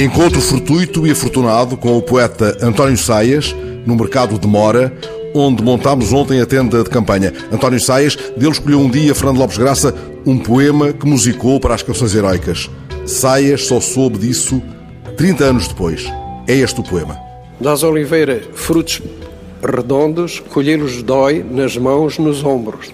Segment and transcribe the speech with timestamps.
[0.00, 3.54] Encontro fortuito e afortunado com o poeta António Saias,
[3.84, 4.90] no mercado de Mora,
[5.34, 7.34] onde montámos ontem a tenda de campanha.
[7.52, 9.94] António Saias, dele escolheu um dia, Fernando Lopes Graça,
[10.24, 12.70] um poema que musicou para as canções heroicas.
[13.04, 14.62] Saias só soube disso
[15.18, 16.10] 30 anos depois.
[16.48, 17.18] É este o poema.
[17.60, 19.02] Das Oliveira, frutos
[19.62, 22.90] redondos, colhê-los dói nas mãos, nos ombros.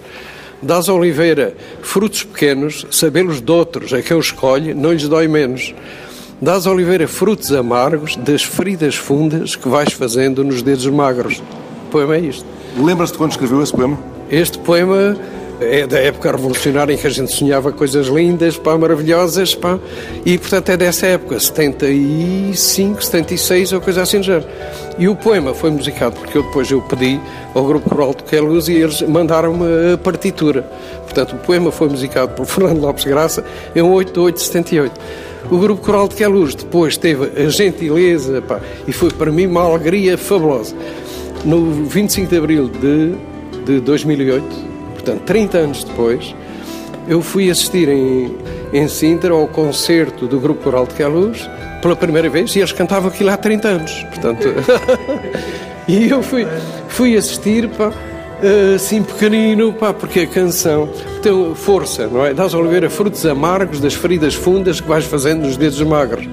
[0.61, 5.73] Das Oliveira, frutos pequenos, sabê-los de outros, a quem os escolhe, não lhes dói menos.
[6.39, 11.41] Das Oliveira, frutos amargos, das feridas fundas que vais fazendo nos dedos magros.
[11.87, 12.45] O poema é isto.
[12.77, 13.97] Lembra-se de quando escreveu esse poema?
[14.29, 15.17] Este poema
[15.59, 19.79] é da época revolucionária em que a gente sonhava coisas lindas, pá, maravilhosas, pá,
[20.23, 24.43] e portanto é dessa época, 75, 76 ou coisa assim já.
[24.99, 27.19] E o poema foi musicado porque eu depois eu pedi
[27.55, 30.61] ao grupo coral de Queluz e eles mandaram-me a partitura.
[31.03, 33.43] Portanto, o poema foi musicado por Fernando Lopes Graça
[33.75, 35.01] em 8 de 8 de 78.
[35.49, 39.61] O grupo coral de Queluz depois teve a gentileza, pá, e foi para mim uma
[39.61, 40.75] alegria fabulosa.
[41.45, 43.15] No 25 de abril de,
[43.65, 44.67] de 2008,
[45.07, 46.35] Portanto, 30 anos depois,
[47.07, 48.35] eu fui assistir em,
[48.73, 51.49] em Sintra ao concerto do Grupo Coral de Queluz
[51.81, 54.03] pela primeira vez e eles cantavam aquilo há 30 anos.
[54.03, 54.49] Portanto,
[55.87, 56.45] e eu fui,
[56.89, 57.93] fui assistir, pá,
[58.75, 60.89] assim pequenino, pá, porque a canção
[61.21, 62.33] tem força, não é?
[62.33, 66.27] Das Oliveira, frutos amargos das feridas fundas que vais fazendo nos dedos magros.